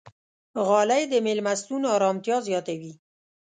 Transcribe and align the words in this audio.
غالۍ 0.67 1.03
د 1.11 1.13
میلمستون 1.25 1.81
ارامتیا 1.95 2.37
زیاتوي. 2.47 2.93